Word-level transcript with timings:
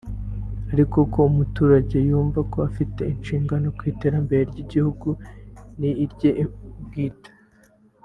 ari 0.71 0.81
uko 0.85 0.99
buri 1.19 1.33
muturage 1.37 1.97
yumva 2.09 2.39
ko 2.51 2.57
afite 2.69 3.01
inshingano 3.13 3.67
ku 3.77 3.81
iterambere 3.91 4.41
ry’igihugu 4.51 5.09
n’irye 5.79 6.31
bwite 6.85 7.31